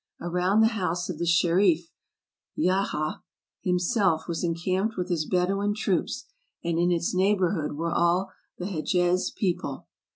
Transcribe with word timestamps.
Around 0.19 0.61
the 0.61 0.69
house 0.73 1.09
of 1.11 1.19
the 1.19 1.27
Sherif, 1.27 1.91
Yahya 2.55 3.21
himself 3.61 4.27
was 4.27 4.43
en 4.43 4.55
camped 4.55 4.97
with 4.97 5.09
his 5.09 5.27
Bedouin 5.27 5.75
troops, 5.75 6.25
and 6.63 6.79
in 6.79 6.91
its 6.91 7.13
neighborhood 7.13 7.73
were 7.73 7.91
all 7.91 8.31
the 8.57 8.65
Hedjez 8.65 9.29
people. 9.35 9.85